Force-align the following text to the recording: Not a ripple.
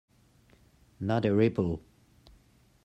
Not 0.99 1.25
a 1.25 1.35
ripple. 1.35 1.83